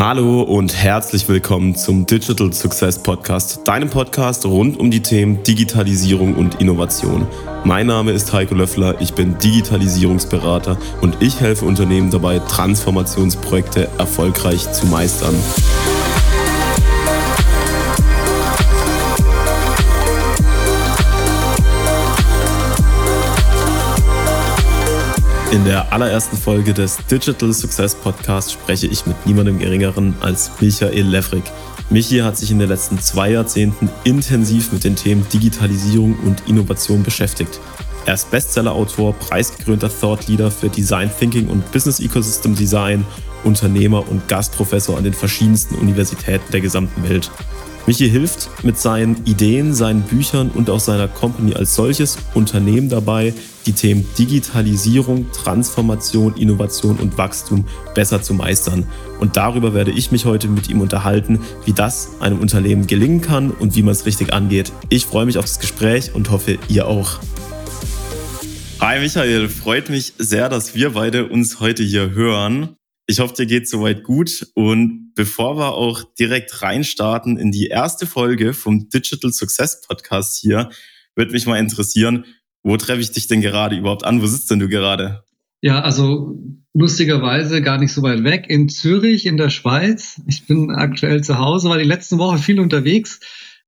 [0.00, 6.36] Hallo und herzlich willkommen zum Digital Success Podcast, deinem Podcast rund um die Themen Digitalisierung
[6.36, 7.26] und Innovation.
[7.64, 14.70] Mein Name ist Heiko Löffler, ich bin Digitalisierungsberater und ich helfe Unternehmen dabei, Transformationsprojekte erfolgreich
[14.70, 15.34] zu meistern.
[25.50, 31.06] In der allerersten Folge des Digital Success Podcast spreche ich mit niemandem Geringeren als Michael
[31.06, 31.44] Levrik.
[31.88, 37.02] Michi hat sich in den letzten zwei Jahrzehnten intensiv mit den Themen Digitalisierung und Innovation
[37.02, 37.60] beschäftigt.
[38.04, 43.06] Er ist Bestsellerautor, preisgekrönter Thought Leader für Design Thinking und Business Ecosystem Design,
[43.42, 47.30] Unternehmer und Gastprofessor an den verschiedensten Universitäten der gesamten Welt.
[47.88, 53.32] Michi hilft mit seinen Ideen, seinen Büchern und auch seiner Company als solches Unternehmen dabei,
[53.64, 58.86] die Themen Digitalisierung, Transformation, Innovation und Wachstum besser zu meistern.
[59.20, 63.50] Und darüber werde ich mich heute mit ihm unterhalten, wie das einem Unternehmen gelingen kann
[63.52, 64.70] und wie man es richtig angeht.
[64.90, 67.20] Ich freue mich auf das Gespräch und hoffe, ihr auch.
[68.80, 72.77] Hi Michael, freut mich sehr, dass wir beide uns heute hier hören.
[73.10, 74.46] Ich hoffe, dir geht soweit gut.
[74.54, 80.68] Und bevor wir auch direkt reinstarten in die erste Folge vom Digital Success Podcast hier,
[81.16, 82.26] würde mich mal interessieren,
[82.62, 84.20] wo treffe ich dich denn gerade überhaupt an?
[84.20, 85.24] Wo sitzt denn du gerade?
[85.62, 86.38] Ja, also
[86.74, 90.20] lustigerweise gar nicht so weit weg in Zürich in der Schweiz.
[90.26, 93.20] Ich bin aktuell zu Hause, war die letzten Woche viel unterwegs.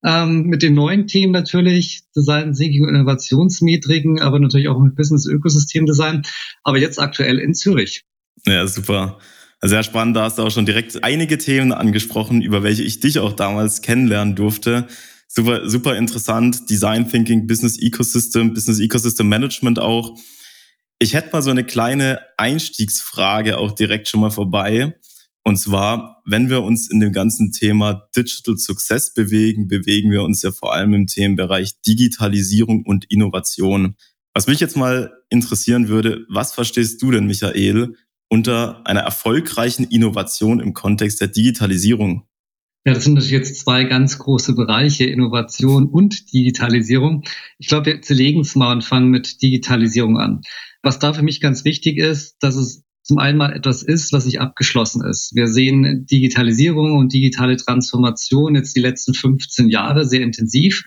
[0.05, 5.25] Ähm, mit den neuen Themen natürlich, Design Thinking und Innovationsmetriken, aber natürlich auch mit Business
[5.25, 6.25] Ökosystem Design.
[6.63, 8.05] Aber jetzt aktuell in Zürich.
[8.47, 9.19] Ja, super.
[9.63, 13.19] Sehr spannend, da hast du auch schon direkt einige Themen angesprochen, über welche ich dich
[13.19, 14.87] auch damals kennenlernen durfte.
[15.29, 16.71] Super, super interessant.
[16.71, 20.19] Design Thinking, Business Ecosystem, Business Ecosystem Management auch.
[20.99, 24.95] Ich hätte mal so eine kleine Einstiegsfrage auch direkt schon mal vorbei.
[25.45, 30.43] Und zwar, wenn wir uns in dem ganzen Thema Digital Success bewegen, bewegen wir uns
[30.43, 33.97] ja vor allem im Themenbereich Digitalisierung und Innovation.
[34.35, 37.95] Was mich jetzt mal interessieren würde, was verstehst du denn, Michael,
[38.31, 42.27] unter einer erfolgreichen Innovation im Kontext der Digitalisierung?
[42.87, 47.25] Ja, das sind jetzt zwei ganz große Bereiche, Innovation und Digitalisierung.
[47.59, 50.41] Ich glaube, wir zerlegen es mal und fangen mit Digitalisierung an.
[50.83, 54.25] Was da für mich ganz wichtig ist, dass es zum einen mal etwas ist, was
[54.25, 55.35] nicht abgeschlossen ist.
[55.35, 60.85] Wir sehen Digitalisierung und digitale Transformation jetzt die letzten 15 Jahre sehr intensiv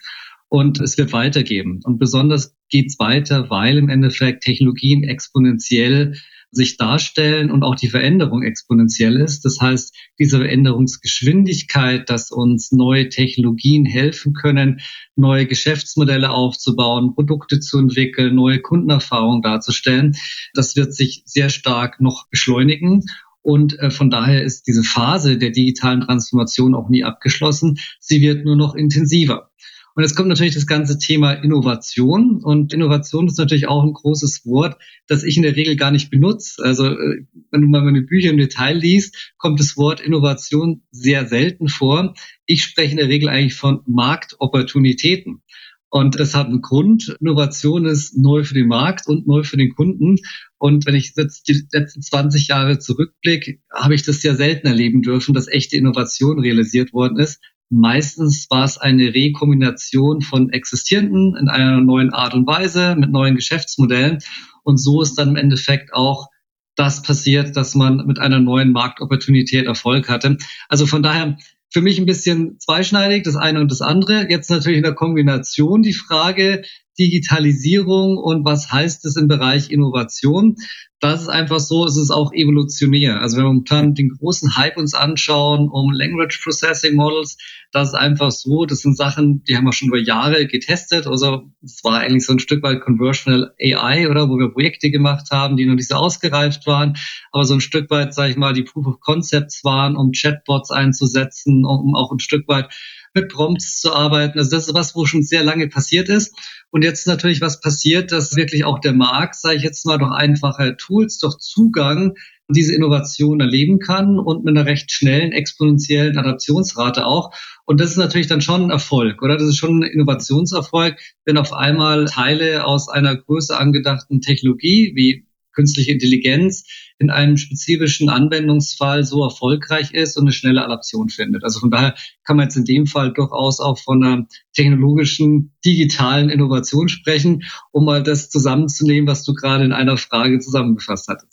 [0.48, 1.82] und es wird weitergehen.
[1.84, 6.16] Und besonders geht es weiter, weil im Endeffekt Technologien exponentiell
[6.54, 9.44] sich darstellen und auch die Veränderung exponentiell ist.
[9.44, 14.80] Das heißt, diese Veränderungsgeschwindigkeit, dass uns neue Technologien helfen können,
[15.16, 20.16] neue Geschäftsmodelle aufzubauen, Produkte zu entwickeln, neue Kundenerfahrungen darzustellen,
[20.54, 23.04] das wird sich sehr stark noch beschleunigen.
[23.42, 27.78] Und äh, von daher ist diese Phase der digitalen Transformation auch nie abgeschlossen.
[28.00, 29.50] Sie wird nur noch intensiver.
[29.96, 32.42] Und jetzt kommt natürlich das ganze Thema Innovation.
[32.44, 34.78] Und Innovation ist natürlich auch ein großes Wort,
[35.08, 36.64] das ich in der Regel gar nicht benutze.
[36.64, 41.28] Also äh, wenn du mal meine Bücher im Detail liest, kommt das Wort Innovation sehr
[41.28, 42.16] selten vor.
[42.46, 45.44] Ich spreche in der Regel eigentlich von Marktopportunitäten.
[45.90, 47.16] Und das hat einen Grund.
[47.20, 50.16] Innovation ist neu für den Markt und neu für den Kunden.
[50.58, 55.04] Und wenn ich jetzt die letzten 20 Jahre zurückblicke, habe ich das ja selten erleben
[55.04, 57.40] dürfen, dass echte Innovation realisiert worden ist.
[57.76, 63.36] Meistens war es eine Rekombination von existierenden in einer neuen Art und Weise mit neuen
[63.36, 64.20] Geschäftsmodellen.
[64.64, 66.28] Und so ist dann im Endeffekt auch
[66.76, 70.38] das passiert, dass man mit einer neuen Marktopportunität Erfolg hatte.
[70.70, 71.38] Also von daher
[71.72, 74.30] für mich ein bisschen zweischneidig, das eine und das andere.
[74.30, 76.62] Jetzt natürlich in der Kombination die Frage
[77.00, 80.58] Digitalisierung und was heißt es im Bereich Innovation
[81.04, 83.20] das ist einfach so, es ist auch evolutionär.
[83.20, 87.38] Also wenn wir momentan den großen Hype uns anschauen um Language Processing Models,
[87.74, 91.06] das ist einfach so, das sind Sachen, die haben wir schon über Jahre getestet.
[91.06, 95.28] Also es war eigentlich so ein Stück weit Conversional AI, oder wo wir Projekte gemacht
[95.32, 96.96] haben, die noch nicht so ausgereift waren,
[97.34, 100.72] aber so ein Stück weit, sage ich mal, die Proof of Concepts waren, um Chatbots
[100.72, 102.70] einzusetzen, um auch ein Stück weit
[103.14, 104.40] mit Prompts zu arbeiten.
[104.40, 106.36] Also das ist was, wo schon sehr lange passiert ist.
[106.72, 109.98] Und jetzt ist natürlich was passiert, dass wirklich auch der Markt, sage ich jetzt mal,
[109.98, 112.16] durch einfache Tools, durch Zugang
[112.50, 117.32] diese Innovation erleben kann und mit einer recht schnellen exponentiellen Adaptionsrate auch.
[117.66, 119.38] Und das ist natürlich dann schon ein Erfolg, oder?
[119.38, 125.26] Das ist schon ein Innovationserfolg, wenn auf einmal Teile aus einer größer angedachten Technologie wie
[125.54, 126.66] künstliche Intelligenz
[127.00, 131.44] in einem spezifischen Anwendungsfall so erfolgreich ist und eine schnelle Adaption findet.
[131.44, 136.30] Also von daher kann man jetzt in dem Fall durchaus auch von einer technologischen, digitalen
[136.30, 141.33] Innovation sprechen, um mal das zusammenzunehmen, was du gerade in einer Frage zusammengefasst hattest.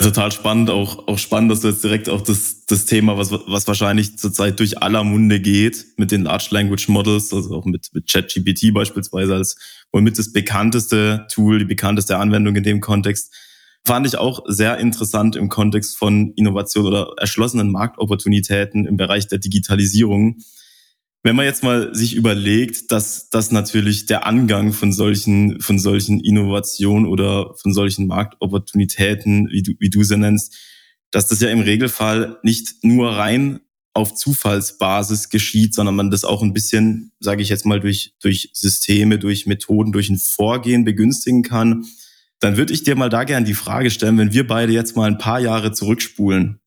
[0.00, 3.68] Total spannend, auch, auch spannend, dass du jetzt direkt auch das, das Thema, was, was
[3.68, 8.10] wahrscheinlich zurzeit durch aller Munde geht, mit den Large Language Models, also auch mit, mit
[8.10, 9.56] ChatGPT beispielsweise als
[9.92, 13.34] womit das bekannteste Tool, die bekannteste Anwendung in dem Kontext,
[13.84, 19.38] fand ich auch sehr interessant im Kontext von Innovation oder erschlossenen Marktopportunitäten im Bereich der
[19.38, 20.38] Digitalisierung.
[21.22, 26.20] Wenn man jetzt mal sich überlegt, dass, dass natürlich der Angang von solchen, von solchen
[26.20, 30.56] Innovationen oder von solchen Marktopportunitäten, wie du, wie du sie nennst,
[31.10, 33.60] dass das ja im Regelfall nicht nur rein
[33.92, 38.50] auf Zufallsbasis geschieht, sondern man das auch ein bisschen, sage ich jetzt mal, durch, durch
[38.54, 41.84] Systeme, durch Methoden, durch ein Vorgehen begünstigen kann,
[42.38, 45.06] dann würde ich dir mal da gerne die Frage stellen, wenn wir beide jetzt mal
[45.06, 46.59] ein paar Jahre zurückspulen,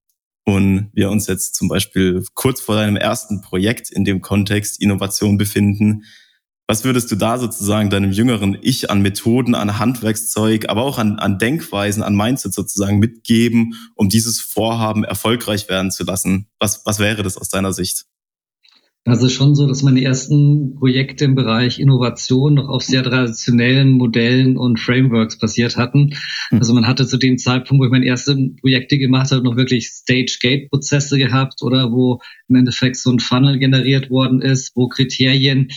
[0.45, 5.38] und wir uns jetzt zum Beispiel kurz vor deinem ersten Projekt in dem Kontext Innovation
[5.38, 6.04] befinden,
[6.68, 11.19] was würdest du da sozusagen deinem jüngeren Ich an Methoden, an Handwerkszeug, aber auch an,
[11.19, 16.48] an Denkweisen, an Mindset sozusagen mitgeben, um dieses Vorhaben erfolgreich werden zu lassen?
[16.60, 18.06] Was, was wäre das aus deiner Sicht?
[19.06, 24.56] Also schon so, dass meine ersten Projekte im Bereich Innovation noch auf sehr traditionellen Modellen
[24.56, 26.12] und Frameworks basiert hatten.
[26.50, 26.60] Hm.
[26.60, 29.90] Also man hatte zu dem Zeitpunkt, wo ich meine ersten Projekte gemacht habe, noch wirklich
[29.90, 35.68] Stage-Gate-Prozesse gehabt oder wo im Endeffekt so ein Funnel generiert worden ist, wo Kriterien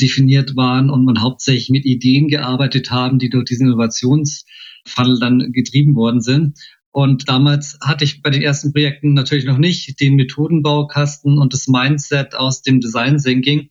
[0.00, 5.96] definiert waren und man hauptsächlich mit Ideen gearbeitet haben, die durch diesen Innovationsfunnel dann getrieben
[5.96, 6.56] worden sind.
[6.96, 11.68] Und damals hatte ich bei den ersten Projekten natürlich noch nicht den Methodenbaukasten und das
[11.68, 13.68] Mindset aus dem Design Thinking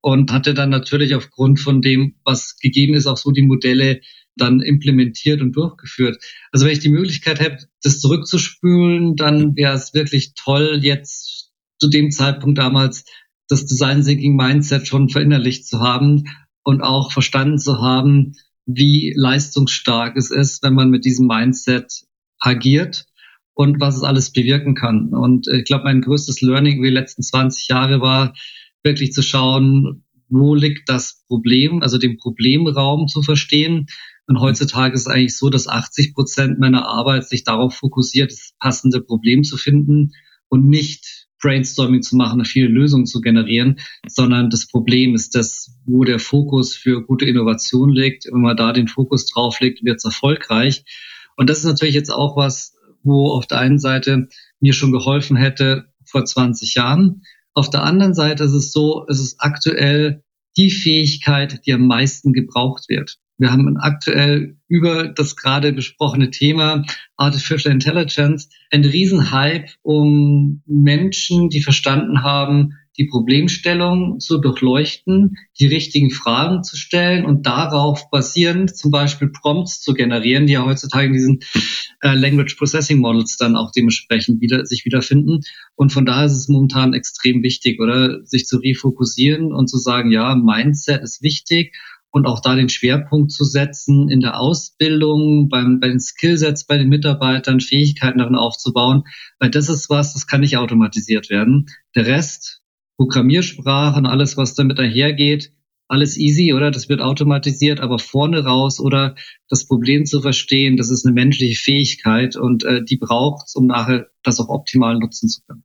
[0.00, 4.00] und hatte dann natürlich aufgrund von dem, was gegeben ist, auch so die Modelle
[4.36, 6.22] dann implementiert und durchgeführt.
[6.52, 11.90] Also wenn ich die Möglichkeit hätte, das zurückzuspülen, dann wäre es wirklich toll, jetzt zu
[11.90, 13.06] dem Zeitpunkt damals
[13.48, 16.26] das Design Thinking Mindset schon verinnerlicht zu haben
[16.62, 18.36] und auch verstanden zu haben,
[18.66, 22.06] wie leistungsstark es ist, wenn man mit diesem Mindset
[22.40, 23.06] agiert
[23.54, 25.08] und was es alles bewirken kann.
[25.08, 28.34] Und ich glaube, mein größtes Learning über die letzten 20 Jahre war,
[28.82, 33.86] wirklich zu schauen, wo liegt das Problem, also den Problemraum zu verstehen.
[34.26, 38.52] Und heutzutage ist es eigentlich so, dass 80 Prozent meiner Arbeit sich darauf fokussiert, das
[38.58, 40.12] passende Problem zu finden
[40.48, 46.04] und nicht Brainstorming zu machen, viele Lösungen zu generieren, sondern das Problem ist das, wo
[46.04, 48.26] der Fokus für gute Innovation liegt.
[48.26, 50.84] Wenn man da den Fokus drauf legt, wird es erfolgreich.
[51.38, 55.36] Und das ist natürlich jetzt auch was, wo auf der einen Seite mir schon geholfen
[55.36, 57.22] hätte vor 20 Jahren.
[57.54, 60.24] Auf der anderen Seite ist es so, es ist aktuell
[60.56, 63.18] die Fähigkeit, die am meisten gebraucht wird.
[63.38, 66.82] Wir haben aktuell über das gerade besprochene Thema
[67.16, 76.10] Artificial Intelligence einen Riesenhype um Menschen, die verstanden haben, die Problemstellung zu durchleuchten, die richtigen
[76.10, 81.12] Fragen zu stellen und darauf basierend zum Beispiel Prompts zu generieren, die ja heutzutage in
[81.12, 81.38] diesen
[82.02, 85.40] äh, Language Processing Models dann auch dementsprechend wieder, sich wiederfinden.
[85.76, 90.10] Und von daher ist es momentan extrem wichtig, oder sich zu refokussieren und zu sagen,
[90.10, 91.74] ja, Mindset ist wichtig
[92.10, 96.78] und auch da den Schwerpunkt zu setzen in der Ausbildung, beim, bei den Skillsets bei
[96.78, 99.04] den Mitarbeitern, Fähigkeiten darin aufzubauen,
[99.38, 101.66] weil das ist was, das kann nicht automatisiert werden.
[101.94, 102.57] Der Rest,
[102.98, 105.52] Programmiersprachen, alles, was damit einhergeht,
[105.86, 106.70] alles easy, oder?
[106.70, 109.14] Das wird automatisiert, aber vorne raus oder
[109.48, 113.66] das Problem zu verstehen, das ist eine menschliche Fähigkeit und äh, die braucht es, um
[113.66, 115.64] nachher das auch optimal nutzen zu können.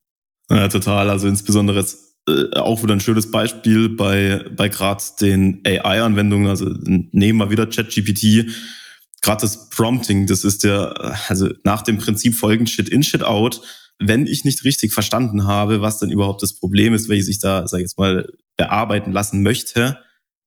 [0.49, 1.09] Ja, total.
[1.09, 6.47] Also insbesondere jetzt äh, auch wieder ein schönes Beispiel bei, bei gerade den AI-Anwendungen.
[6.47, 8.49] Also nehmen wir wieder ChatGPT.
[9.21, 10.89] Gerade das Prompting, das ist ja,
[11.27, 13.61] also nach dem Prinzip folgend Shit in, Shit out
[13.99, 17.67] wenn ich nicht richtig verstanden habe, was denn überhaupt das Problem ist, welches ich da,
[17.67, 19.97] sag ich jetzt mal, bearbeiten lassen möchte,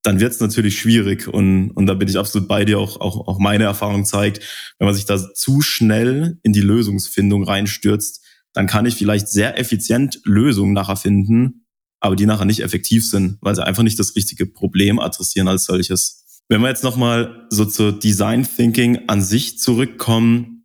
[0.03, 1.27] dann wird es natürlich schwierig.
[1.27, 4.41] Und, und da bin ich absolut bei dir, auch, auch, auch meine Erfahrung zeigt,
[4.79, 9.59] wenn man sich da zu schnell in die Lösungsfindung reinstürzt, dann kann ich vielleicht sehr
[9.59, 11.67] effizient Lösungen nachher finden,
[12.01, 15.65] aber die nachher nicht effektiv sind, weil sie einfach nicht das richtige Problem adressieren als
[15.65, 16.43] solches.
[16.49, 20.56] Wenn wir jetzt nochmal so zur Design Thinking an sich zurückkommen,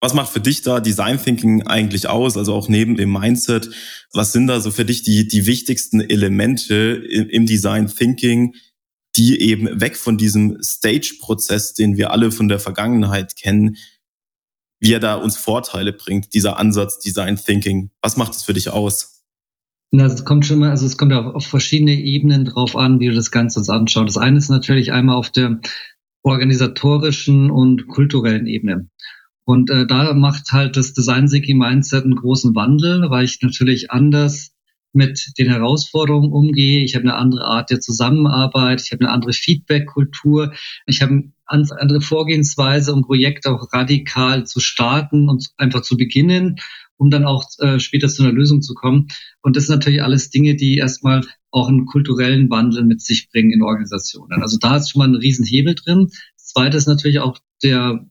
[0.00, 2.36] was macht für dich da Design Thinking eigentlich aus?
[2.36, 3.70] Also auch neben dem Mindset,
[4.12, 6.74] was sind da so für dich die, die wichtigsten Elemente
[7.10, 8.54] im, im Design Thinking,
[9.16, 13.76] die eben weg von diesem Stage-Prozess, den wir alle von der Vergangenheit kennen,
[14.80, 17.90] wie er da uns Vorteile bringt, dieser Ansatz Design Thinking.
[18.00, 19.22] Was macht es für dich aus?
[19.92, 23.08] Na, es kommt schon mal, also es kommt auf, auf verschiedene Ebenen drauf an, wie
[23.08, 24.16] du das Ganze uns anschaust.
[24.16, 25.60] Das eine ist natürlich einmal auf der
[26.22, 28.88] organisatorischen und kulturellen Ebene.
[29.50, 33.90] Und äh, da macht halt das Design Thinking Mindset einen großen Wandel, weil ich natürlich
[33.90, 34.52] anders
[34.92, 36.84] mit den Herausforderungen umgehe.
[36.84, 38.80] Ich habe eine andere Art der Zusammenarbeit.
[38.80, 40.52] Ich habe eine andere Feedback-Kultur.
[40.86, 46.60] Ich habe einen andere Vorgehensweise, um Projekte auch radikal zu starten und einfach zu beginnen,
[46.96, 49.08] um dann auch äh, später zu einer Lösung zu kommen.
[49.42, 53.50] Und das sind natürlich alles Dinge, die erstmal auch einen kulturellen Wandel mit sich bringen
[53.50, 54.42] in Organisationen.
[54.42, 56.06] Also da ist schon mal ein Riesenhebel drin.
[56.36, 58.06] Das zweite ist natürlich auch der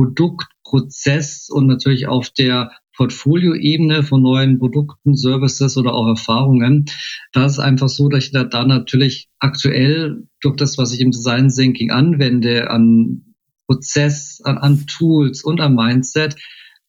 [0.00, 6.86] Produktprozess und natürlich auf der Portfolioebene von neuen Produkten, Services oder auch Erfahrungen.
[7.32, 11.10] Da ist einfach so, dass ich da, da natürlich aktuell durch das, was ich im
[11.10, 13.34] Design Thinking anwende, an
[13.66, 16.36] Prozess, an, an Tools und am Mindset,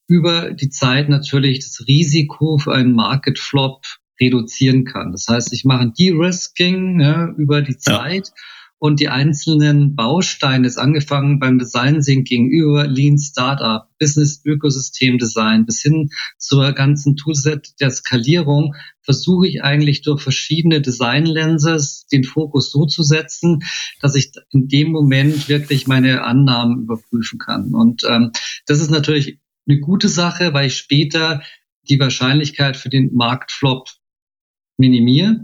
[0.08, 3.86] über die Zeit natürlich das Risiko für einen Market Flop
[4.20, 5.12] reduzieren kann.
[5.12, 8.27] Das heißt, ich mache ein De-Risking ja, über die Zeit.
[8.27, 8.34] Ja
[8.82, 15.68] und die einzelnen Bausteine, ist angefangen beim Design Thinking über Lean Startup, Business Ökosystem Design
[15.68, 16.10] bis hin
[16.40, 18.74] zur ganzen Toolset der Skalierung,
[19.04, 23.60] versuche ich eigentlich durch verschiedene Design Lenses den Fokus so zu setzen,
[24.02, 27.76] dass ich in dem Moment wirklich meine Annahmen überprüfen kann.
[27.76, 28.32] Und ähm,
[28.66, 31.44] das ist natürlich eine gute Sache, weil ich später
[31.88, 33.90] die Wahrscheinlichkeit für den Marktflop
[34.78, 35.40] minimiere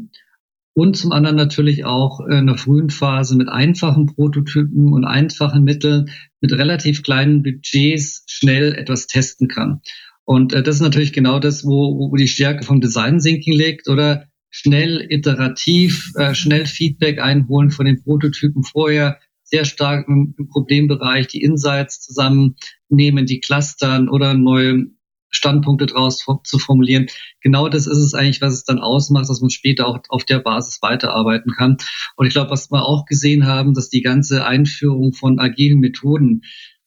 [0.77, 6.11] und zum anderen natürlich auch in der frühen Phase mit einfachen Prototypen und einfachen Mitteln
[6.39, 9.81] mit relativ kleinen Budgets schnell etwas testen kann.
[10.23, 13.89] Und äh, das ist natürlich genau das, wo, wo die Stärke vom Design Thinking liegt
[13.89, 21.25] oder schnell iterativ, äh, schnell Feedback einholen von den Prototypen vorher, sehr stark im Problembereich
[21.25, 24.85] die Insights zusammennehmen, die clustern oder neue
[25.29, 27.07] Standpunkte draus zu formulieren.
[27.41, 30.39] Genau das ist es eigentlich, was es dann ausmacht, dass man später auch auf der
[30.39, 31.77] Basis weiterarbeiten kann.
[32.15, 36.41] Und ich glaube, was wir auch gesehen haben, dass die ganze Einführung von agilen Methoden,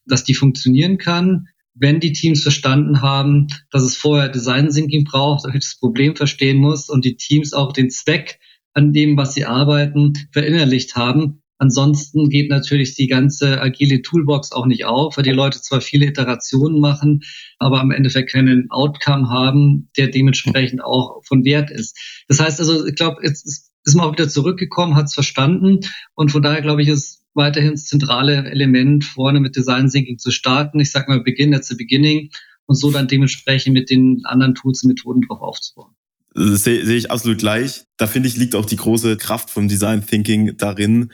[0.07, 5.45] dass die funktionieren kann, wenn die Teams verstanden haben, dass es vorher Design Thinking braucht,
[5.45, 8.39] damit das Problem verstehen muss und die Teams auch den Zweck
[8.73, 14.65] an dem, was sie arbeiten, verinnerlicht haben, Ansonsten geht natürlich die ganze agile Toolbox auch
[14.65, 17.21] nicht auf, weil die Leute zwar viele Iterationen machen,
[17.59, 21.99] aber am Endeffekt keinen Outcome haben, der dementsprechend auch von Wert ist.
[22.29, 25.81] Das heißt also, ich glaube, jetzt ist, man auch wieder zurückgekommen, hat es verstanden
[26.15, 30.31] und von daher glaube ich, ist weiterhin das zentrale Element, vorne mit Design Thinking zu
[30.31, 30.81] starten.
[30.81, 32.31] Ich sage mal, Begin at the beginning
[32.65, 35.93] und so dann dementsprechend mit den anderen Tools und Methoden drauf aufzubauen.
[36.35, 37.85] Sehe seh ich absolut gleich.
[37.99, 41.11] Da finde ich, liegt auch die große Kraft vom Design Thinking darin,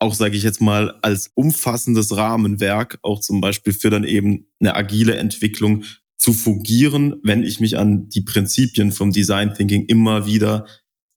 [0.00, 4.74] auch, sage ich jetzt mal, als umfassendes Rahmenwerk, auch zum Beispiel für dann eben eine
[4.74, 5.84] agile Entwicklung
[6.16, 10.66] zu fungieren, wenn ich mich an die Prinzipien vom Design Thinking immer wieder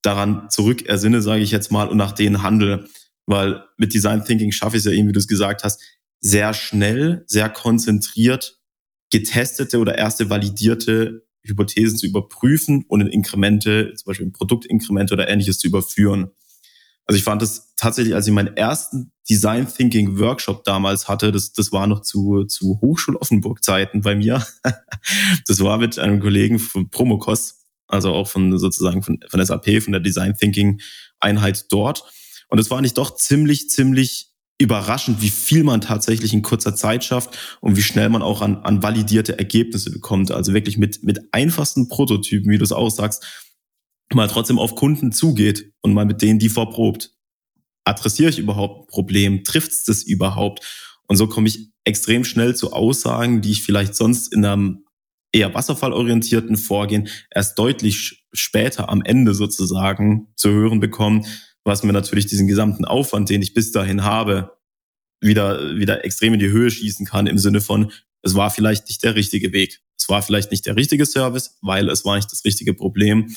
[0.02, 2.88] daran zurück ersinne, sage ich jetzt mal, und nach denen handle.
[3.26, 5.82] Weil mit Design Thinking schaffe ich es ja eben, wie du es gesagt hast,
[6.20, 8.58] sehr schnell, sehr konzentriert
[9.14, 15.28] getestete oder erste validierte Hypothesen zu überprüfen und in Inkremente, zum Beispiel in Produktinkremente oder
[15.28, 16.30] ähnliches zu überführen.
[17.06, 21.52] Also ich fand das tatsächlich, als ich meinen ersten Design Thinking Workshop damals hatte, das,
[21.52, 24.46] das war noch zu, zu Hochschul Offenburg Zeiten bei mir.
[25.46, 29.92] das war mit einem Kollegen von Promokos, also auch von sozusagen von, von SAP, von
[29.92, 30.80] der Design Thinking
[31.20, 32.04] Einheit dort.
[32.48, 37.04] Und es war nicht doch ziemlich, ziemlich überraschend, wie viel man tatsächlich in kurzer Zeit
[37.04, 40.30] schafft und wie schnell man auch an, an validierte Ergebnisse bekommt.
[40.30, 43.24] Also wirklich mit, mit einfachsten Prototypen, wie du es auch sagst,
[44.12, 47.12] mal trotzdem auf Kunden zugeht und mal mit denen die vorprobt.
[47.84, 49.44] Adressiere ich überhaupt ein Problem?
[49.44, 50.64] Trifft es das überhaupt?
[51.06, 54.84] Und so komme ich extrem schnell zu Aussagen, die ich vielleicht sonst in einem
[55.32, 61.22] eher wasserfallorientierten Vorgehen erst deutlich später am Ende sozusagen zu hören bekomme,
[61.64, 64.56] was mir natürlich diesen gesamten Aufwand, den ich bis dahin habe,
[65.20, 67.90] wieder, wieder extrem in die Höhe schießen kann im Sinne von,
[68.22, 69.82] es war vielleicht nicht der richtige Weg.
[69.98, 73.34] Es war vielleicht nicht der richtige Service, weil es war nicht das richtige Problem.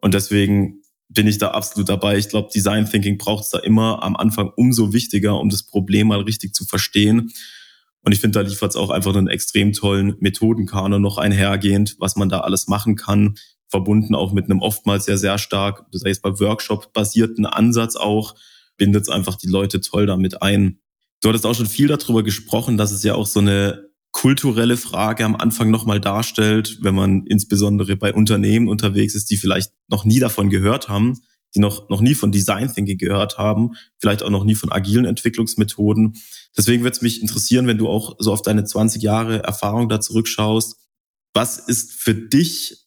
[0.00, 2.16] Und deswegen bin ich da absolut dabei.
[2.18, 6.08] Ich glaube, Design Thinking braucht es da immer am Anfang umso wichtiger, um das Problem
[6.08, 7.32] mal richtig zu verstehen.
[8.02, 12.16] Und ich finde, da liefert es auch einfach einen extrem tollen Methodenkanon noch einhergehend, was
[12.16, 13.34] man da alles machen kann,
[13.68, 18.34] verbunden auch mit einem oftmals sehr, sehr stark, das heißt bei Workshop-basierten Ansatz auch,
[18.76, 20.80] bindet es einfach die Leute toll damit ein.
[21.20, 25.24] Du hattest auch schon viel darüber gesprochen, dass es ja auch so eine kulturelle Frage
[25.24, 30.20] am Anfang nochmal darstellt, wenn man insbesondere bei Unternehmen unterwegs ist, die vielleicht noch nie
[30.20, 31.20] davon gehört haben,
[31.54, 35.04] die noch, noch nie von Design Thinking gehört haben, vielleicht auch noch nie von agilen
[35.04, 36.16] Entwicklungsmethoden.
[36.56, 40.00] Deswegen würde es mich interessieren, wenn du auch so auf deine 20 Jahre Erfahrung da
[40.00, 40.76] zurückschaust.
[41.34, 42.86] Was ist für dich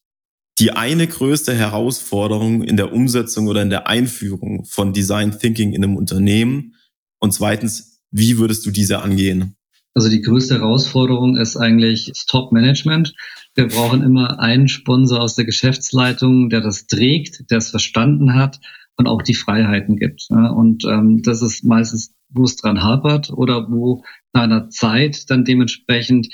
[0.60, 5.84] die eine größte Herausforderung in der Umsetzung oder in der Einführung von Design Thinking in
[5.84, 6.76] einem Unternehmen?
[7.20, 9.56] Und zweitens, wie würdest du diese angehen?
[9.96, 13.14] Also die größte Herausforderung ist eigentlich das Top-Management.
[13.56, 18.60] Wir brauchen immer einen Sponsor aus der Geschäftsleitung, der das trägt, der es verstanden hat
[18.96, 20.28] und auch die Freiheiten gibt.
[20.30, 25.46] Und ähm, das ist meistens, wo es dran hapert oder wo nach einer Zeit dann
[25.46, 26.30] dementsprechend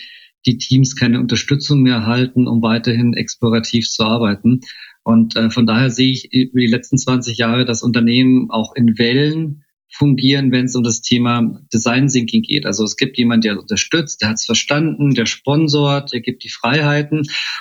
[0.45, 4.61] die Teams keine Unterstützung mehr erhalten, um weiterhin explorativ zu arbeiten.
[5.03, 8.97] Und äh, von daher sehe ich über die letzten 20 Jahre das Unternehmen auch in
[8.97, 12.65] Wellen fungieren, wenn es um das Thema Design Thinking geht.
[12.65, 16.49] Also es gibt jemand, der unterstützt, der hat es verstanden, der sponsort, der gibt die
[16.49, 17.19] Freiheiten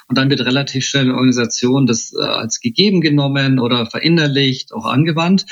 [0.08, 4.86] und dann wird relativ schnell eine Organisation das äh, als gegeben genommen oder verinnerlicht, auch
[4.86, 5.46] angewandt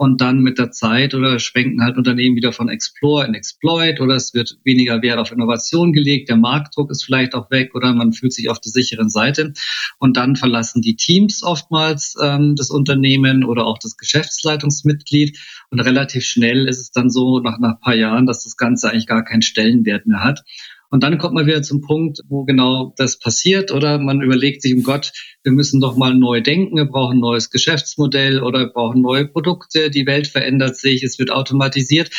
[0.00, 4.14] und dann mit der Zeit oder schwenken halt Unternehmen wieder von Explore in Exploit oder
[4.14, 8.14] es wird weniger Wert auf Innovation gelegt, der Marktdruck ist vielleicht auch weg oder man
[8.14, 9.52] fühlt sich auf der sicheren Seite
[9.98, 15.38] und dann verlassen die Teams oftmals ähm, das Unternehmen oder auch das Geschäftsleitungsmitglied
[15.68, 18.88] und relativ schnell ist es dann so nach, nach ein paar Jahren, dass das Ganze
[18.88, 20.44] eigentlich gar keinen Stellenwert mehr hat.
[20.90, 24.74] Und dann kommt man wieder zum Punkt, wo genau das passiert oder man überlegt sich,
[24.74, 25.12] um Gott,
[25.44, 29.26] wir müssen doch mal neu denken, wir brauchen ein neues Geschäftsmodell oder wir brauchen neue
[29.26, 32.10] Produkte, die Welt verändert sich, es wird automatisiert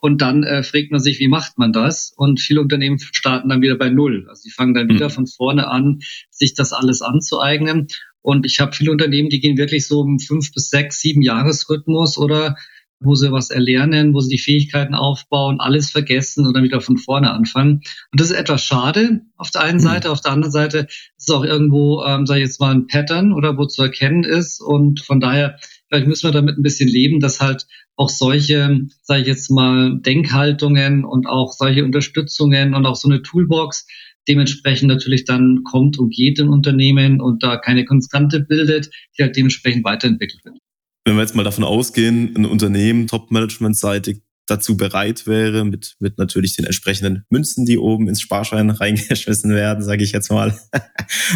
[0.00, 2.12] und dann äh, fragt man sich, wie macht man das?
[2.16, 4.26] Und viele Unternehmen starten dann wieder bei Null.
[4.28, 5.14] Also die fangen dann wieder hm.
[5.14, 7.86] von vorne an, sich das alles anzueignen.
[8.22, 12.18] Und ich habe viele Unternehmen, die gehen wirklich so im fünf bis sechs, sieben Jahresrhythmus
[12.18, 12.56] oder
[13.00, 16.96] wo sie was erlernen, wo sie die Fähigkeiten aufbauen, alles vergessen und dann wieder von
[16.96, 17.82] vorne anfangen.
[18.10, 19.82] Und das ist etwas schade auf der einen mhm.
[19.82, 20.10] Seite.
[20.10, 23.32] Auf der anderen Seite ist es auch irgendwo, ähm, sage ich jetzt mal, ein Pattern
[23.32, 24.60] oder wo zu erkennen ist.
[24.60, 29.22] Und von daher, vielleicht müssen wir damit ein bisschen leben, dass halt auch solche, sage
[29.22, 33.86] ich jetzt mal, Denkhaltungen und auch solche Unterstützungen und auch so eine Toolbox
[34.28, 39.36] dementsprechend natürlich dann kommt und geht in Unternehmen und da keine Konstante bildet, die halt
[39.36, 40.56] dementsprechend weiterentwickelt wird
[41.06, 46.56] wenn wir jetzt mal davon ausgehen, ein Unternehmen Top-Management-seitig dazu bereit wäre, mit, mit natürlich
[46.56, 50.58] den entsprechenden Münzen, die oben ins Sparschein reingeschmissen werden, sage ich jetzt mal.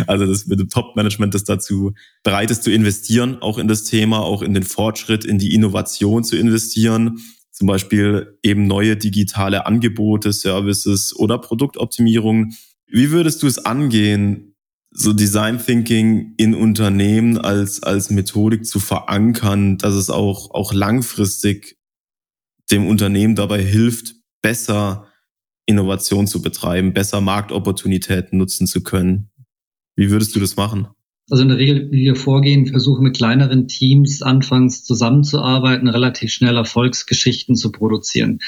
[0.07, 1.93] Also das mit dem Top-Management, das dazu
[2.25, 6.25] bereit ist zu investieren, auch in das Thema, auch in den Fortschritt, in die Innovation
[6.25, 7.19] zu investieren.
[7.53, 12.53] Zum Beispiel eben neue digitale Angebote, Services oder Produktoptimierung.
[12.87, 14.50] Wie würdest du es angehen,
[14.91, 21.79] so Design Thinking in Unternehmen als, als Methodik zu verankern, dass es auch, auch langfristig
[22.71, 25.07] dem Unternehmen dabei hilft, besser
[25.67, 29.31] Innovation zu betreiben, besser Marktopportunitäten nutzen zu können.
[29.97, 30.89] Wie würdest du das machen?
[31.31, 36.57] Also in der Regel, wie wir vorgehen, versuchen mit kleineren Teams anfangs zusammenzuarbeiten, relativ schnell
[36.57, 38.41] Erfolgsgeschichten zu produzieren.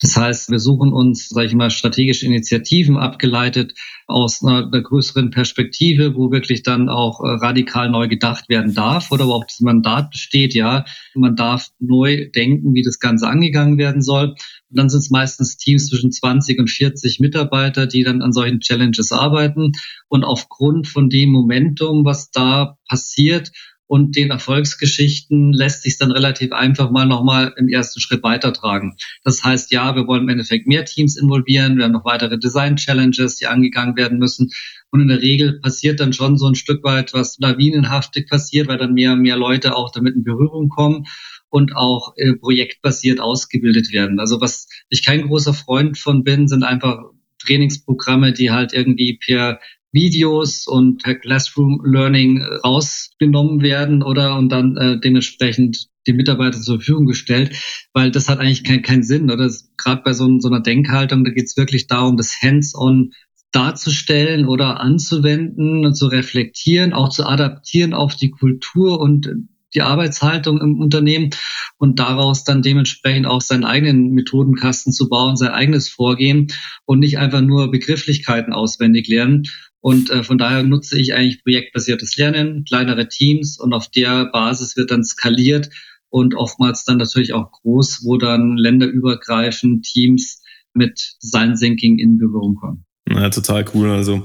[0.00, 3.74] Das heißt, wir suchen uns, sage ich mal, strategische Initiativen abgeleitet
[4.06, 9.12] aus einer, einer, größeren Perspektive, wo wirklich dann auch äh, radikal neu gedacht werden darf
[9.12, 14.00] oder überhaupt das Mandat besteht, ja, man darf neu denken, wie das Ganze angegangen werden
[14.00, 14.34] soll.
[14.70, 18.60] Und dann sind es meistens Teams zwischen 20 und 40 Mitarbeiter, die dann an solchen
[18.60, 19.72] Challenges arbeiten.
[20.08, 23.50] Und aufgrund von dem Momentum, was da passiert
[23.90, 28.94] und den Erfolgsgeschichten lässt sich dann relativ einfach mal nochmal im ersten Schritt weitertragen.
[29.24, 33.34] Das heißt, ja, wir wollen im Endeffekt mehr Teams involvieren, wir haben noch weitere Design-Challenges,
[33.34, 34.50] die angegangen werden müssen.
[34.92, 38.78] Und in der Regel passiert dann schon so ein Stück weit, was lawinenhaftig passiert, weil
[38.78, 41.06] dann mehr und mehr Leute auch damit in Berührung kommen
[41.50, 44.20] und auch äh, projektbasiert ausgebildet werden.
[44.20, 46.98] Also was ich kein großer Freund von bin, sind einfach
[47.38, 49.60] Trainingsprogramme, die halt irgendwie per
[49.92, 56.76] Videos und per Classroom Learning rausgenommen werden oder und dann äh, dementsprechend den Mitarbeitern zur
[56.76, 57.56] Verfügung gestellt,
[57.92, 59.30] weil das hat eigentlich keinen kein Sinn.
[59.30, 63.12] Oder gerade bei so, so, einer Denkhaltung, da geht es wirklich darum, das Hands-on
[63.52, 69.28] darzustellen oder anzuwenden und zu reflektieren, auch zu adaptieren auf die Kultur und
[69.74, 71.30] die Arbeitshaltung im Unternehmen
[71.78, 76.48] und daraus dann dementsprechend auch seinen eigenen Methodenkasten zu bauen, sein eigenes Vorgehen
[76.84, 79.44] und nicht einfach nur Begrifflichkeiten auswendig lernen.
[79.80, 84.76] Und äh, von daher nutze ich eigentlich projektbasiertes Lernen, kleinere Teams und auf der Basis
[84.76, 85.70] wird dann skaliert
[86.10, 90.42] und oftmals dann natürlich auch groß, wo dann länderübergreifend Teams
[90.74, 92.84] mit Design Thinking in Berührung kommen.
[93.08, 93.90] Ja, total cool.
[93.90, 94.22] Also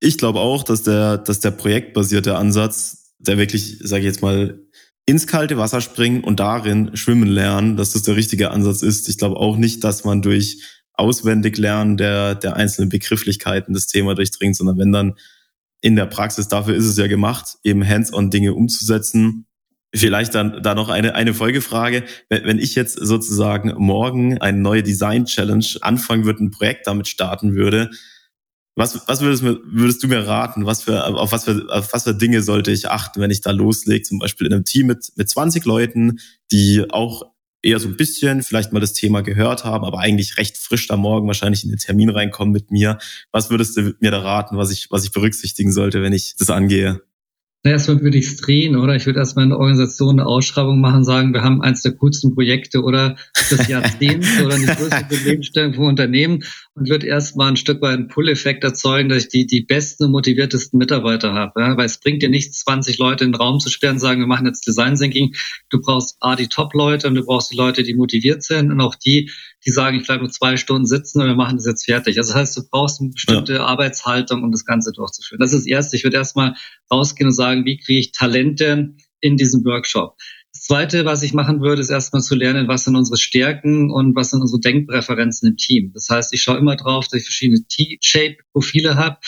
[0.00, 4.60] ich glaube auch, dass der, dass der projektbasierte Ansatz, der wirklich, sage ich jetzt mal,
[5.06, 9.08] ins kalte Wasser springen und darin schwimmen lernen, dass das der richtige Ansatz ist.
[9.08, 10.62] Ich glaube auch nicht, dass man durch
[10.94, 15.14] auswendig lernen der, der einzelnen Begrifflichkeiten das Thema durchdringt, sondern wenn dann
[15.80, 19.46] in der Praxis, dafür ist es ja gemacht, eben hands-on Dinge umzusetzen.
[19.94, 22.04] Vielleicht dann da noch eine, eine Folgefrage.
[22.28, 27.90] Wenn ich jetzt sozusagen morgen eine neue Design-Challenge anfangen würde, ein Projekt damit starten würde,
[28.80, 30.66] was, was würdest, würdest du mir raten?
[30.66, 33.50] Was für, auf, was für, auf was für Dinge sollte ich achten, wenn ich da
[33.50, 34.02] loslege?
[34.02, 36.18] Zum Beispiel in einem Team mit, mit 20 Leuten,
[36.50, 37.30] die auch
[37.62, 40.96] eher so ein bisschen vielleicht mal das Thema gehört haben, aber eigentlich recht frisch da
[40.96, 42.98] morgen wahrscheinlich in den Termin reinkommen mit mir.
[43.32, 46.50] Was würdest du mir da raten, was ich, was ich berücksichtigen sollte, wenn ich das
[46.50, 47.02] angehe?
[47.62, 48.96] Na, erstmal würde ich es drehen, oder?
[48.96, 52.34] Ich würde erstmal in der Organisation eine Ausschreibung machen, sagen, wir haben eins der coolsten
[52.34, 53.16] Projekte oder
[53.50, 56.42] des Jahrzehnts oder die größte Problemstellung vom Unternehmen
[56.72, 60.12] und würde erstmal ein Stück weit einen Pull-Effekt erzeugen, dass ich die, die besten und
[60.12, 61.60] motiviertesten Mitarbeiter habe.
[61.60, 61.76] Ja?
[61.76, 64.26] Weil es bringt dir nichts, 20 Leute in den Raum zu sperren und sagen, wir
[64.26, 65.34] machen jetzt Design Thinking.
[65.68, 68.94] Du brauchst A, die Top-Leute und du brauchst die Leute, die motiviert sind und auch
[68.94, 69.30] die,
[69.66, 72.18] die sagen, ich bleibe nur zwei Stunden sitzen und wir machen das jetzt fertig.
[72.18, 73.66] Also das heißt, du brauchst eine bestimmte ja.
[73.66, 75.40] Arbeitshaltung, um das Ganze durchzuführen.
[75.40, 75.96] Das ist das Erste.
[75.96, 76.54] Ich würde erstmal
[76.90, 80.16] rausgehen und sagen, wie kriege ich Talente in diesem Workshop?
[80.52, 84.16] Das Zweite, was ich machen würde, ist erstmal zu lernen, was sind unsere Stärken und
[84.16, 85.92] was sind unsere Denkpräferenzen im Team.
[85.94, 89.18] Das heißt, ich schaue immer drauf, dass ich verschiedene T-Shape-Profile habe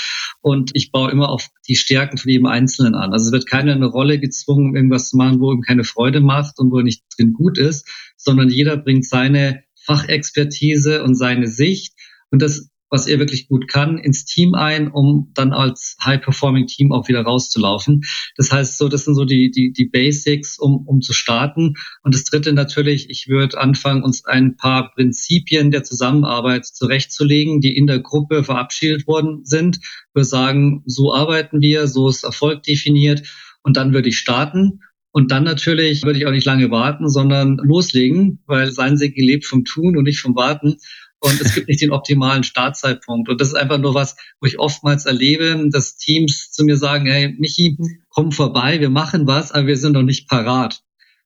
[0.41, 3.13] und ich baue immer auf die Stärken von jedem Einzelnen an.
[3.13, 6.21] Also es wird keiner eine Rolle gezwungen, um irgendwas zu machen, wo ihm keine Freude
[6.21, 11.49] macht und wo er nicht drin gut ist, sondern jeder bringt seine Fachexpertise und seine
[11.49, 11.95] Sicht.
[12.31, 17.09] Und das was er wirklich gut kann, ins Team ein, um dann als High-Performing-Team auch
[17.09, 18.03] wieder rauszulaufen.
[18.37, 21.73] Das heißt, so, das sind so die, die, die Basics, um, um zu starten.
[22.03, 27.75] Und das dritte natürlich, ich würde anfangen, uns ein paar Prinzipien der Zusammenarbeit zurechtzulegen, die
[27.75, 29.79] in der Gruppe verabschiedet worden sind.
[30.13, 33.23] Wir sagen, so arbeiten wir, so ist Erfolg definiert.
[33.63, 34.81] Und dann würde ich starten.
[35.13, 39.45] Und dann natürlich würde ich auch nicht lange warten, sondern loslegen, weil sein Sie gelebt
[39.45, 40.79] vom Tun und nicht vom Warten
[41.23, 43.29] und es gibt nicht den optimalen Startzeitpunkt.
[43.29, 47.07] Und das ist einfach nur was, wo ich oftmals erlebe, dass Teams zu mir sagen,
[47.07, 50.83] hey, Michi, komm vorbei, wir machen was, aber wir sind noch nicht parat.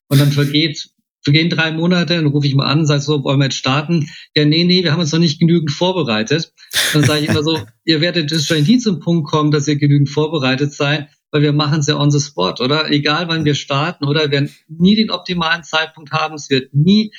[0.07, 0.89] Und dann vergeht
[1.23, 4.07] vergehen drei Monate, dann rufe ich mal an, sage so, wollen wir jetzt starten?
[4.33, 6.53] Ja, nee, nee, wir haben uns noch nicht genügend vorbereitet.
[6.93, 10.09] Dann sage ich immer so, ihr werdet wahrscheinlich nie zum Punkt kommen, dass ihr genügend
[10.09, 12.89] vorbereitet seid, weil wir machen es ja on the spot, oder?
[12.89, 14.21] Egal wann wir starten, oder?
[14.21, 17.11] Wir werden nie den optimalen Zeitpunkt haben, es wird nie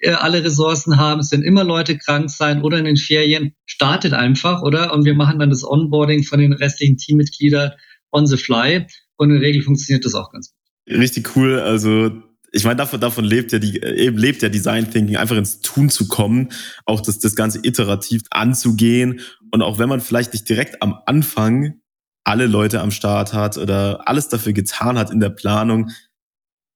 [0.00, 4.12] äh, alle Ressourcen haben, es werden immer Leute krank sein oder in den Ferien, startet
[4.12, 4.92] einfach, oder?
[4.92, 7.72] Und wir machen dann das Onboarding von den restlichen Teammitgliedern
[8.12, 8.86] on the fly.
[9.16, 10.98] Und in der Regel funktioniert das auch ganz gut.
[10.98, 11.58] Richtig cool.
[11.58, 12.10] Also
[12.52, 15.90] ich meine, davon, davon lebt ja die, eben lebt ja Design Thinking, einfach ins Tun
[15.90, 16.50] zu kommen,
[16.84, 19.20] auch das, das Ganze iterativ anzugehen.
[19.50, 21.80] Und auch wenn man vielleicht nicht direkt am Anfang
[22.26, 25.90] alle Leute am Start hat oder alles dafür getan hat in der Planung,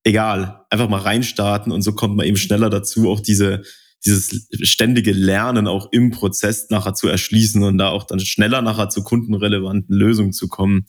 [0.03, 3.63] egal, einfach mal reinstarten und so kommt man eben schneller dazu, auch diese,
[4.05, 8.87] dieses ständige Lernen auch im Prozess nachher zu erschließen und da auch dann schneller nachher
[8.89, 10.87] zu kundenrelevanten Lösungen zu kommen.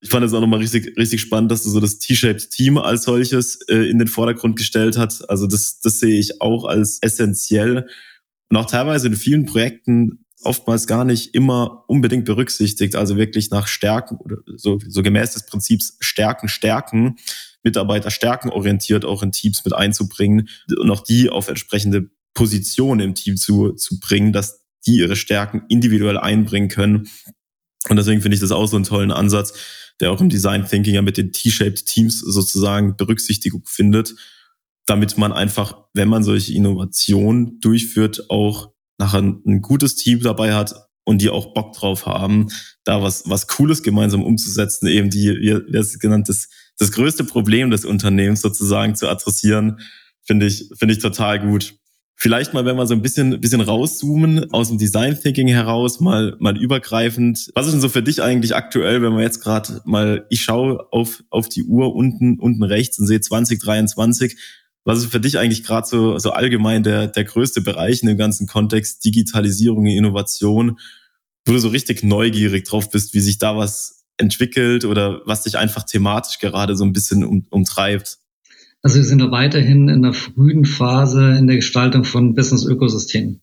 [0.00, 3.02] Ich fand es auch nochmal richtig, richtig spannend, dass du so das T-Shaped Team als
[3.02, 5.28] solches äh, in den Vordergrund gestellt hast.
[5.28, 7.86] Also das, das sehe ich auch als essentiell
[8.48, 12.96] und auch teilweise in vielen Projekten oftmals gar nicht immer unbedingt berücksichtigt.
[12.96, 17.16] Also wirklich nach Stärken oder so, so gemäß des Prinzips Stärken, Stärken
[17.62, 20.48] Mitarbeiter stärkenorientiert auch in Teams mit einzubringen
[20.78, 25.62] und auch die auf entsprechende Positionen im Team zu, zu bringen, dass die ihre Stärken
[25.68, 27.08] individuell einbringen können.
[27.88, 29.52] Und deswegen finde ich das auch so einen tollen Ansatz,
[30.00, 34.14] der auch im Design Thinking ja mit den T-shaped Teams sozusagen Berücksichtigung findet,
[34.86, 40.74] damit man einfach, wenn man solche Innovationen durchführt, auch nachher ein gutes Team dabei hat
[41.04, 42.48] und die auch Bock drauf haben,
[42.84, 47.70] da was, was Cooles gemeinsam umzusetzen, eben die, wie, es genannt, das, das größte Problem
[47.70, 49.80] des Unternehmens sozusagen zu adressieren,
[50.22, 51.74] finde ich, finde ich total gut.
[52.14, 56.36] Vielleicht mal, wenn wir so ein bisschen, bisschen rauszoomen aus dem Design Thinking heraus, mal,
[56.38, 57.50] mal übergreifend.
[57.54, 60.86] Was ist denn so für dich eigentlich aktuell, wenn wir jetzt gerade mal, ich schaue
[60.92, 64.36] auf, auf die Uhr unten, unten rechts und sehe 2023.
[64.84, 68.16] Was ist für dich eigentlich gerade so, so allgemein der, der größte Bereich in dem
[68.16, 70.78] ganzen Kontext Digitalisierung, Innovation?
[71.46, 75.56] wo du so richtig neugierig drauf bist, wie sich da was entwickelt oder was dich
[75.56, 78.18] einfach thematisch gerade so ein bisschen um, umtreibt?
[78.82, 83.42] Also wir sind da weiterhin in der frühen Phase in der Gestaltung von Business-Ökosystemen.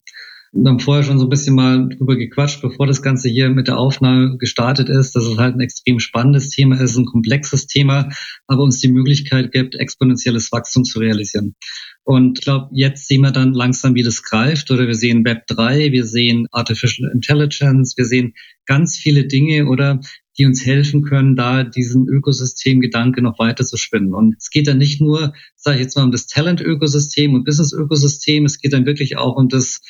[0.52, 3.68] Wir haben vorher schon so ein bisschen mal drüber gequatscht, bevor das Ganze hier mit
[3.68, 8.08] der Aufnahme gestartet ist, dass es halt ein extrem spannendes Thema ist, ein komplexes Thema,
[8.46, 11.54] aber uns die Möglichkeit gibt, exponentielles Wachstum zu realisieren.
[12.02, 14.70] Und ich glaube, jetzt sehen wir dann langsam, wie das greift.
[14.70, 18.32] Oder wir sehen Web 3, wir sehen Artificial Intelligence, wir sehen
[18.64, 20.00] ganz viele Dinge oder
[20.38, 24.14] die uns helfen können, da diesen Ökosystemgedanke noch weiter zu spinnen.
[24.14, 28.46] Und es geht dann nicht nur, sage ich jetzt mal, um das Talent-Ökosystem und Business-Ökosystem,
[28.46, 29.80] es geht dann wirklich auch um das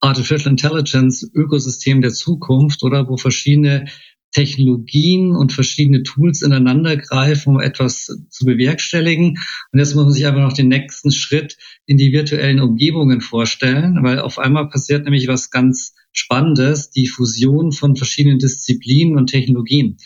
[0.00, 3.86] Artificial Intelligence Ökosystem der Zukunft oder wo verschiedene
[4.32, 9.38] Technologien und verschiedene Tools ineinander greifen, um etwas zu bewerkstelligen.
[9.72, 11.56] Und jetzt muss man sich einfach noch den nächsten Schritt
[11.86, 17.72] in die virtuellen Umgebungen vorstellen, weil auf einmal passiert nämlich was ganz Spannendes, die Fusion
[17.72, 19.96] von verschiedenen Disziplinen und Technologien.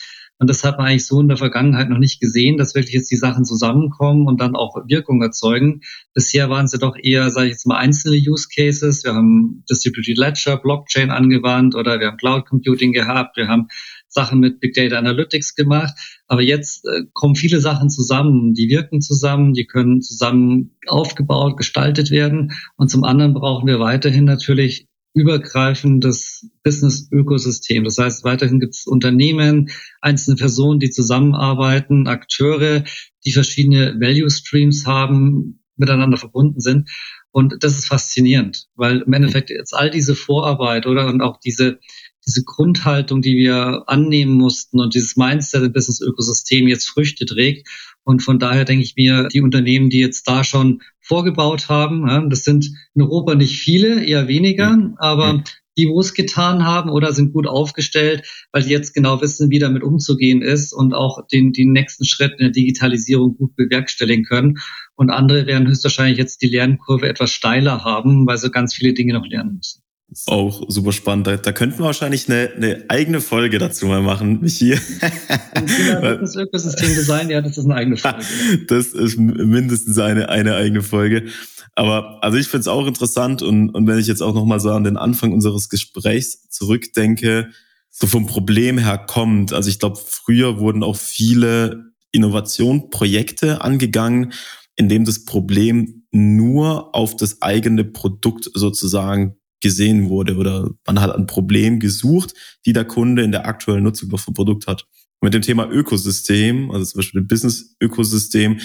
[0.40, 3.10] Und das hat man eigentlich so in der Vergangenheit noch nicht gesehen, dass wirklich jetzt
[3.10, 5.82] die Sachen zusammenkommen und dann auch Wirkung erzeugen.
[6.14, 9.04] Bisher waren es ja doch eher, sage ich jetzt mal, einzelne Use Cases.
[9.04, 13.68] Wir haben Distributed Ledger, Blockchain angewandt oder wir haben Cloud Computing gehabt, wir haben
[14.08, 15.94] Sachen mit Big Data Analytics gemacht.
[16.26, 18.54] Aber jetzt äh, kommen viele Sachen zusammen.
[18.54, 22.52] Die wirken zusammen, die können zusammen aufgebaut, gestaltet werden.
[22.76, 27.84] Und zum anderen brauchen wir weiterhin natürlich übergreifendes Business-Ökosystem.
[27.84, 29.70] Das heißt, weiterhin gibt es Unternehmen,
[30.00, 32.84] einzelne Personen, die zusammenarbeiten, Akteure,
[33.24, 36.88] die verschiedene Value Streams haben, miteinander verbunden sind.
[37.32, 41.78] Und das ist faszinierend, weil im Endeffekt jetzt all diese Vorarbeit oder und auch diese
[42.26, 47.68] diese Grundhaltung, die wir annehmen mussten und dieses Mindset im Business-Ökosystem jetzt Früchte trägt.
[48.04, 52.44] Und von daher denke ich mir, die Unternehmen, die jetzt da schon vorgebaut haben, das
[52.44, 55.42] sind in Europa nicht viele, eher weniger, aber
[55.76, 59.58] die, wo es getan haben oder sind gut aufgestellt, weil die jetzt genau wissen, wie
[59.58, 64.58] damit umzugehen ist und auch den, den nächsten Schritt in der Digitalisierung gut bewerkstelligen können.
[64.94, 69.14] Und andere werden höchstwahrscheinlich jetzt die Lernkurve etwas steiler haben, weil sie ganz viele Dinge
[69.14, 69.82] noch lernen müssen.
[70.10, 71.26] Ist auch super spannend.
[71.26, 74.76] Da, da könnten wir wahrscheinlich eine, eine eigene Folge dazu mal machen, Michi.
[75.54, 78.24] das Ökosystem Design, ja, das ist eine eigene Folge.
[78.68, 81.26] das ist mindestens eine, eine eigene Folge.
[81.74, 84.70] Aber also ich finde es auch interessant und, und wenn ich jetzt auch nochmal so
[84.72, 87.50] an den Anfang unseres Gesprächs zurückdenke,
[87.90, 89.52] so vom Problem her kommt.
[89.52, 94.32] Also ich glaube, früher wurden auch viele Innovationprojekte angegangen,
[94.76, 101.14] in dem das Problem nur auf das eigene Produkt sozusagen gesehen wurde oder man hat
[101.14, 102.34] ein Problem gesucht,
[102.66, 104.86] die der Kunde in der aktuellen Nutzung vom Produkt hat.
[105.20, 108.60] Und mit dem Thema Ökosystem, also zum Beispiel dem Business-Ökosystem,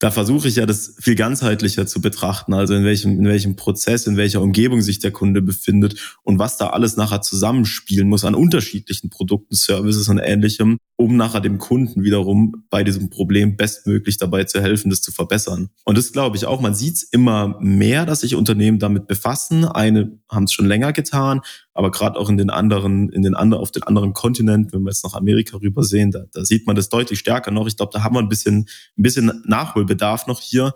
[0.00, 4.06] da versuche ich ja das viel ganzheitlicher zu betrachten, also in welchem, in welchem Prozess,
[4.06, 8.34] in welcher Umgebung sich der Kunde befindet und was da alles nachher zusammenspielen muss an
[8.34, 14.44] unterschiedlichen Produkten, Services und ähnlichem, um nachher dem Kunden wiederum bei diesem Problem bestmöglich dabei
[14.44, 15.70] zu helfen, das zu verbessern.
[15.84, 19.64] Und das glaube ich auch, man sieht es immer mehr, dass sich Unternehmen damit befassen.
[19.64, 21.40] Eine haben es schon länger getan,
[21.72, 24.90] aber gerade auch in den anderen, in den anderen, auf den anderen Kontinenten, wenn wir
[24.90, 27.66] jetzt nach Amerika rüber sehen, da, da sieht man das deutlich stärker noch.
[27.66, 30.74] Ich glaube, da haben wir ein bisschen, ein bisschen Nachholbedarf noch hier.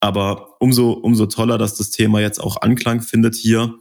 [0.00, 3.74] Aber umso, umso toller, dass das Thema jetzt auch Anklang findet hier.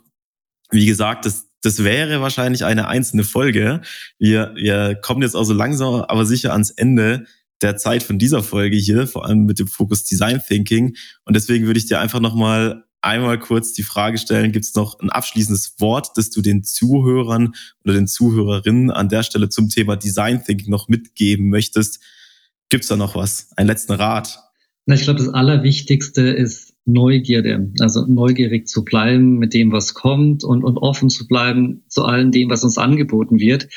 [0.71, 3.81] Wie gesagt, das, das wäre wahrscheinlich eine einzelne Folge.
[4.19, 7.25] Wir, wir kommen jetzt auch so langsam, aber sicher ans Ende
[7.61, 10.95] der Zeit von dieser Folge hier, vor allem mit dem Fokus Design Thinking.
[11.23, 14.99] Und deswegen würde ich dir einfach nochmal einmal kurz die Frage stellen, gibt es noch
[14.99, 19.95] ein abschließendes Wort, das du den Zuhörern oder den Zuhörerinnen an der Stelle zum Thema
[19.95, 21.99] Design Thinking noch mitgeben möchtest?
[22.69, 23.49] Gibt es da noch was?
[23.55, 24.39] Einen letzten Rat?
[24.85, 30.43] Na, ich glaube, das Allerwichtigste ist Neugierde, also neugierig zu bleiben mit dem, was kommt
[30.43, 33.67] und, und offen zu bleiben zu allem dem, was uns angeboten wird.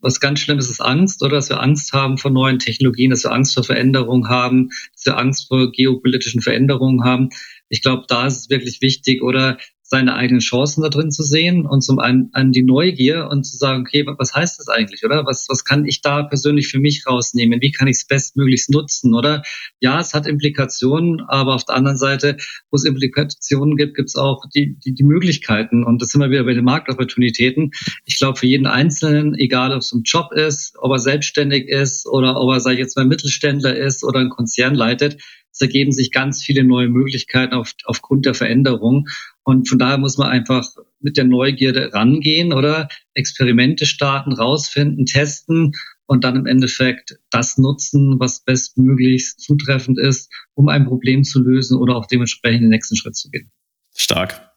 [0.00, 3.24] Was ganz schlimm ist, ist Angst, oder dass wir Angst haben vor neuen Technologien, dass
[3.24, 7.30] wir Angst vor Veränderungen haben, dass wir Angst vor geopolitischen Veränderungen haben.
[7.68, 11.64] Ich glaube, da ist es wirklich wichtig, oder seine eigenen Chancen da drin zu sehen
[11.64, 15.24] und zum einen an die Neugier und zu sagen, okay, was heißt das eigentlich, oder?
[15.26, 17.60] Was, was kann ich da persönlich für mich rausnehmen?
[17.60, 19.42] Wie kann ich es bestmöglichst nutzen, oder?
[19.78, 22.36] Ja, es hat Implikationen, aber auf der anderen Seite,
[22.70, 26.30] wo es Implikationen gibt, gibt es auch die, die, die Möglichkeiten und das sind wir
[26.30, 27.70] wieder bei den Marktopportunitäten.
[28.04, 32.06] Ich glaube, für jeden Einzelnen, egal ob es ein Job ist, ob er selbstständig ist
[32.06, 35.22] oder ob er, sage ich jetzt mal, Mittelständler ist oder ein Konzern leitet,
[35.56, 39.08] es ergeben sich ganz viele neue Möglichkeiten auf, aufgrund der Veränderung.
[39.42, 40.68] Und von daher muss man einfach
[41.00, 45.72] mit der Neugierde rangehen oder Experimente starten, rausfinden, testen
[46.04, 51.78] und dann im Endeffekt das nutzen, was bestmöglichst zutreffend ist, um ein Problem zu lösen
[51.78, 53.50] oder auch dementsprechend den nächsten Schritt zu gehen.
[53.94, 54.50] Stark.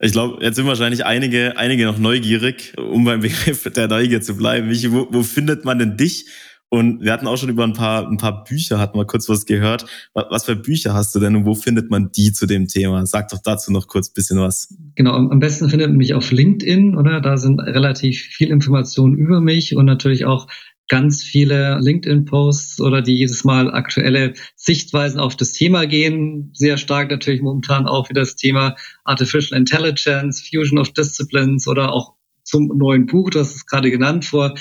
[0.00, 4.36] Ich glaube, jetzt sind wahrscheinlich einige, einige noch neugierig, um beim Begriff der Neugier zu
[4.36, 4.66] bleiben.
[4.66, 6.26] Michi, wo, wo findet man denn dich?
[6.68, 9.46] Und wir hatten auch schon über ein paar, ein paar Bücher, hatten wir kurz was
[9.46, 9.86] gehört.
[10.14, 13.06] Was für Bücher hast du denn und wo findet man die zu dem Thema?
[13.06, 14.74] Sag doch dazu noch kurz bisschen was.
[14.96, 17.20] Genau, am besten findet man mich auf LinkedIn, oder?
[17.20, 20.48] Da sind relativ viel Informationen über mich und natürlich auch
[20.88, 26.50] ganz viele LinkedIn-Posts oder die jedes Mal aktuelle Sichtweisen auf das Thema gehen.
[26.52, 32.14] Sehr stark natürlich momentan auch wieder das Thema Artificial Intelligence, Fusion of Disciplines oder auch
[32.42, 34.54] zum neuen Buch, das ist gerade genannt vor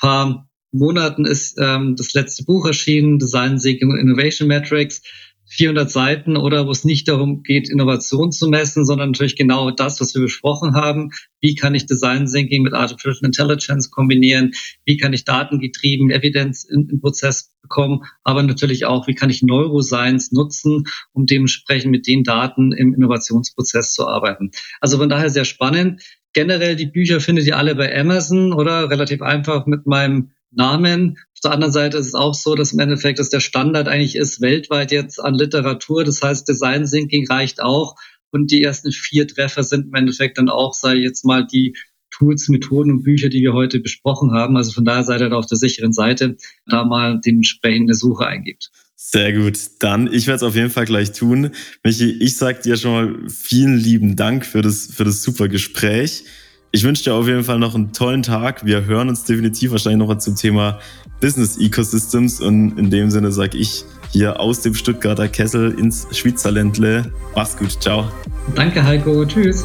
[0.00, 5.02] paar Monaten ist ähm, das letzte Buch erschienen, Design Thinking und Innovation Metrics.
[5.50, 10.00] 400 Seiten oder wo es nicht darum geht, Innovation zu messen, sondern natürlich genau das,
[10.00, 11.10] was wir besprochen haben.
[11.40, 14.52] Wie kann ich Design Thinking mit Artificial Intelligence kombinieren?
[14.84, 18.02] Wie kann ich datengetrieben Evidenz in, in Prozess bekommen?
[18.24, 23.92] Aber natürlich auch, wie kann ich Neuroscience nutzen, um dementsprechend mit den Daten im Innovationsprozess
[23.92, 24.50] zu arbeiten?
[24.80, 26.02] Also von daher sehr spannend.
[26.34, 31.18] Generell die Bücher findet ihr alle bei Amazon oder relativ einfach mit meinem Namen.
[31.34, 34.16] Auf der anderen Seite ist es auch so, dass im Endeffekt dass der Standard eigentlich
[34.16, 36.04] ist weltweit jetzt an Literatur.
[36.04, 37.94] Das heißt, Design Thinking reicht auch.
[38.30, 41.74] Und die ersten vier Treffer sind im Endeffekt dann auch, ich jetzt mal, die
[42.10, 44.56] Tools, Methoden und Bücher, die wir heute besprochen haben.
[44.56, 48.26] Also von daher seid ihr da auf der sicheren Seite, da mal dementsprechend eine Suche
[48.26, 48.70] eingibt.
[48.96, 49.58] Sehr gut.
[49.78, 51.52] Dann, ich werde es auf jeden Fall gleich tun.
[51.84, 56.24] Michi, ich sage dir schon mal vielen lieben Dank für das, für das super Gespräch.
[56.70, 58.66] Ich wünsche dir auf jeden Fall noch einen tollen Tag.
[58.66, 60.78] Wir hören uns definitiv wahrscheinlich noch zum Thema
[61.18, 67.10] Business Ecosystems und in dem Sinne sage ich hier aus dem Stuttgarter Kessel ins Schweizerländle.
[67.34, 67.80] Mach's gut.
[67.80, 68.10] Ciao.
[68.54, 69.24] Danke, Heiko.
[69.24, 69.64] Tschüss.